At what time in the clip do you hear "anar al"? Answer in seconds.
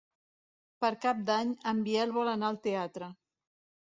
2.33-2.59